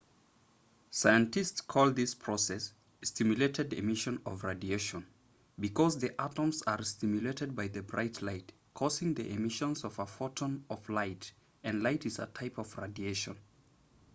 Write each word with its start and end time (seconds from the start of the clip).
scientists 0.89 1.61
call 1.61 1.91
this 1.91 2.15
process 2.15 2.73
stimulated 3.03 3.71
emission 3.73 4.19
of 4.25 4.43
radiation 4.43 5.05
because 5.59 5.99
the 5.99 6.19
atoms 6.19 6.63
are 6.63 6.81
stimulated 6.81 7.55
by 7.55 7.67
the 7.67 7.83
bright 7.83 8.19
light 8.23 8.51
causing 8.73 9.13
the 9.13 9.29
emission 9.31 9.75
of 9.83 9.99
a 9.99 10.07
photon 10.07 10.65
of 10.71 10.89
light 10.89 11.31
and 11.63 11.83
light 11.83 12.03
is 12.07 12.17
a 12.17 12.25
type 12.25 12.57
of 12.57 12.75
radiation 12.79 13.37